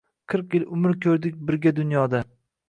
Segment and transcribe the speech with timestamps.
[0.31, 2.25] Qirq yil umr ko’rdik birga dunyoda